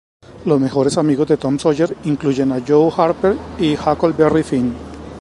Los 0.45 0.59
mejores 0.59 0.97
amigos 0.97 1.27
de 1.27 1.37
Tom 1.37 1.59
Sawyer 1.59 1.95
incluyen 2.05 2.51
a 2.53 2.63
Joe 2.67 2.91
Harper 2.97 3.37
y 3.59 3.75
Huckleberry 3.75 4.41
Finn. 4.41 4.73